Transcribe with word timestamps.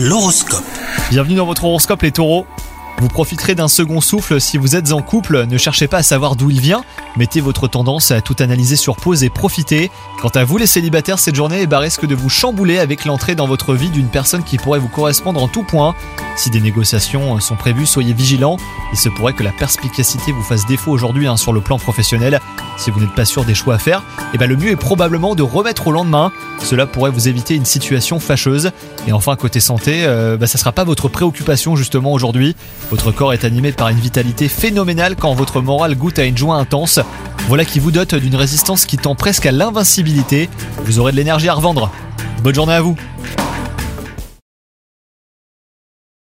L'horoscope. 0.00 0.62
Bienvenue 1.10 1.34
dans 1.34 1.44
votre 1.44 1.64
horoscope 1.64 2.02
les 2.02 2.12
taureaux. 2.12 2.46
Vous 3.00 3.08
profiterez 3.08 3.56
d'un 3.56 3.66
second 3.66 4.00
souffle 4.00 4.40
si 4.40 4.56
vous 4.56 4.76
êtes 4.76 4.92
en 4.92 5.02
couple, 5.02 5.44
ne 5.46 5.58
cherchez 5.58 5.88
pas 5.88 5.98
à 5.98 6.02
savoir 6.04 6.36
d'où 6.36 6.50
il 6.50 6.60
vient, 6.60 6.84
mettez 7.18 7.40
votre 7.40 7.66
tendance 7.66 8.12
à 8.12 8.20
tout 8.20 8.36
analyser 8.38 8.76
sur 8.76 8.96
pause 8.96 9.24
et 9.24 9.28
profitez. 9.28 9.90
Quant 10.22 10.28
à 10.28 10.44
vous 10.44 10.56
les 10.56 10.68
célibataires, 10.68 11.18
cette 11.18 11.34
journée 11.34 11.58
eh 11.62 11.66
ben, 11.66 11.80
risque 11.80 12.06
de 12.06 12.14
vous 12.14 12.28
chambouler 12.28 12.78
avec 12.78 13.04
l'entrée 13.04 13.34
dans 13.34 13.48
votre 13.48 13.74
vie 13.74 13.90
d'une 13.90 14.08
personne 14.08 14.44
qui 14.44 14.56
pourrait 14.56 14.78
vous 14.78 14.88
correspondre 14.88 15.42
en 15.42 15.48
tout 15.48 15.64
point. 15.64 15.96
Si 16.36 16.48
des 16.50 16.60
négociations 16.60 17.40
sont 17.40 17.56
prévues, 17.56 17.86
soyez 17.86 18.12
vigilants, 18.12 18.56
il 18.92 18.98
se 18.98 19.08
pourrait 19.08 19.32
que 19.32 19.42
la 19.42 19.50
perspicacité 19.50 20.30
vous 20.30 20.44
fasse 20.44 20.64
défaut 20.66 20.92
aujourd'hui 20.92 21.26
hein, 21.26 21.36
sur 21.36 21.52
le 21.52 21.60
plan 21.60 21.78
professionnel. 21.78 22.40
Si 22.76 22.92
vous 22.92 23.00
n'êtes 23.00 23.14
pas 23.14 23.24
sûr 23.24 23.44
des 23.44 23.54
choix 23.54 23.74
à 23.74 23.78
faire, 23.78 24.04
eh 24.32 24.38
ben, 24.38 24.48
le 24.48 24.56
mieux 24.56 24.70
est 24.70 24.76
probablement 24.76 25.34
de 25.34 25.42
remettre 25.42 25.88
au 25.88 25.92
lendemain, 25.92 26.30
cela 26.62 26.86
pourrait 26.86 27.10
vous 27.10 27.26
éviter 27.26 27.56
une 27.56 27.64
situation 27.64 28.20
fâcheuse. 28.20 28.70
Et 29.08 29.12
enfin 29.12 29.34
côté 29.34 29.58
santé, 29.58 30.04
euh, 30.04 30.36
bah, 30.36 30.46
ça 30.46 30.58
sera 30.58 30.70
pas 30.70 30.84
votre 30.84 31.08
préoccupation 31.08 31.74
justement 31.74 32.12
aujourd'hui. 32.12 32.54
Votre 32.90 33.10
corps 33.10 33.32
est 33.32 33.44
animé 33.44 33.72
par 33.72 33.88
une 33.88 33.98
vitalité 33.98 34.48
phénoménale 34.48 35.16
quand 35.16 35.34
votre 35.34 35.60
morale 35.60 35.96
goûte 35.96 36.20
à 36.20 36.24
une 36.24 36.38
joie 36.38 36.56
intense. 36.56 37.00
Voilà 37.46 37.64
qui 37.64 37.78
vous 37.78 37.90
dote 37.90 38.14
d'une 38.14 38.36
résistance 38.36 38.84
qui 38.84 38.96
tend 38.96 39.14
presque 39.14 39.46
à 39.46 39.52
l'invincibilité. 39.52 40.50
Vous 40.84 40.98
aurez 40.98 41.12
de 41.12 41.16
l'énergie 41.16 41.48
à 41.48 41.54
revendre. 41.54 41.90
Bonne 42.42 42.54
journée 42.54 42.74
à 42.74 42.80
vous 42.80 42.96